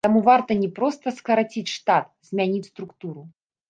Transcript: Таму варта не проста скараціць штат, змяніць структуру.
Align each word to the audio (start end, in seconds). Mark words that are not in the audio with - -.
Таму 0.05 0.19
варта 0.29 0.57
не 0.61 0.69
проста 0.79 1.15
скараціць 1.19 1.71
штат, 1.77 2.11
змяніць 2.33 2.67
структуру. 2.73 3.33